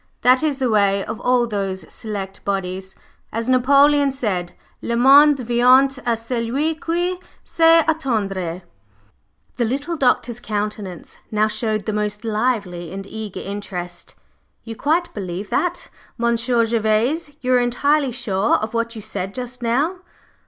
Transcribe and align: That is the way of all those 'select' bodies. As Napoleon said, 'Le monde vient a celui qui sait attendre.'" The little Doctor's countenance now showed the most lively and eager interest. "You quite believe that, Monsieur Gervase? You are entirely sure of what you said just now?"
That 0.23 0.41
is 0.41 0.57
the 0.57 0.71
way 0.71 1.05
of 1.05 1.19
all 1.21 1.45
those 1.45 1.85
'select' 1.87 2.43
bodies. 2.43 2.95
As 3.31 3.47
Napoleon 3.47 4.09
said, 4.09 4.53
'Le 4.81 4.95
monde 4.95 5.37
vient 5.41 5.99
a 6.07 6.17
celui 6.17 6.73
qui 6.73 7.19
sait 7.43 7.83
attendre.'" 7.87 8.63
The 9.57 9.63
little 9.65 9.95
Doctor's 9.95 10.39
countenance 10.39 11.19
now 11.29 11.47
showed 11.47 11.85
the 11.85 11.93
most 11.93 12.25
lively 12.25 12.91
and 12.91 13.05
eager 13.05 13.41
interest. 13.41 14.15
"You 14.63 14.75
quite 14.75 15.13
believe 15.13 15.51
that, 15.51 15.91
Monsieur 16.17 16.65
Gervase? 16.65 17.37
You 17.41 17.53
are 17.53 17.59
entirely 17.59 18.11
sure 18.11 18.55
of 18.55 18.73
what 18.73 18.95
you 18.95 19.03
said 19.03 19.35
just 19.35 19.61
now?" 19.61 19.97